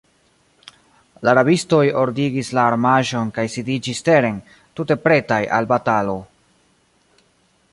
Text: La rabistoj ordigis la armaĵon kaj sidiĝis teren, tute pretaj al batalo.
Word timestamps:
La 1.27 1.33
rabistoj 1.39 1.81
ordigis 2.03 2.49
la 2.59 2.63
armaĵon 2.69 3.29
kaj 3.35 3.45
sidiĝis 3.57 4.01
teren, 4.09 4.39
tute 4.79 4.99
pretaj 5.05 5.41
al 5.59 5.69
batalo. 5.73 6.17